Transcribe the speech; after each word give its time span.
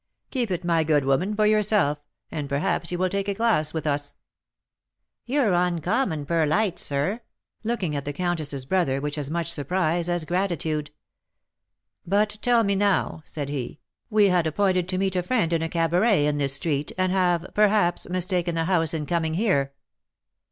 "Keep 0.31 0.49
it, 0.49 0.63
my 0.65 0.83
good 0.83 1.05
woman, 1.05 1.35
for 1.35 1.45
yourself, 1.45 1.99
and 2.31 2.49
perhaps 2.49 2.91
you 2.91 2.97
will 2.97 3.07
take 3.07 3.27
a 3.27 3.35
glass 3.35 3.71
with 3.71 3.85
us." 3.85 4.15
"You're 5.27 5.53
uncommon 5.53 6.25
purlite, 6.25 6.79
sir," 6.79 7.21
looking 7.63 7.95
at 7.95 8.03
the 8.03 8.11
countess's 8.11 8.65
brother 8.65 8.99
with 8.99 9.15
as 9.19 9.29
much 9.29 9.51
surprise 9.51 10.09
as 10.09 10.25
gratitude. 10.25 10.89
"But 12.03 12.39
tell 12.41 12.63
me, 12.63 12.73
now," 12.73 13.21
said 13.25 13.49
he; 13.49 13.79
"we 14.09 14.29
had 14.29 14.47
appointed 14.47 14.89
to 14.89 14.97
meet 14.97 15.15
a 15.15 15.21
friend 15.21 15.53
in 15.53 15.61
a 15.61 15.69
cabaret 15.69 16.25
in 16.25 16.39
this 16.39 16.55
street, 16.55 16.91
and 16.97 17.11
have, 17.11 17.51
perhaps, 17.53 18.09
mistaken 18.09 18.55
the 18.55 18.65
house 18.65 18.95
in 18.95 19.05
coming 19.05 19.35
here." 19.35 19.71